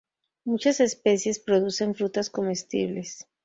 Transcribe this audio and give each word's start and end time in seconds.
Muchas 0.45 0.79
especies 0.79 1.37
producen 1.37 1.93
frutas 1.93 2.31
comestibles. 2.31 3.27